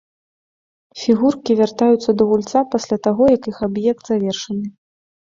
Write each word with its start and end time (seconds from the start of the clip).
Фігуркі 1.01 1.51
вяртаюцца 1.59 2.09
да 2.23 2.29
гульца 2.33 2.59
пасля 2.75 2.97
таго, 3.11 3.23
як 3.37 3.43
іх 3.55 3.65
аб'ект 3.71 4.01
завершаны. 4.17 4.69